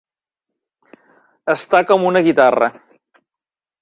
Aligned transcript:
Estar 1.55 1.81
com 1.93 2.07
una 2.13 2.23
guitarra. 2.29 2.71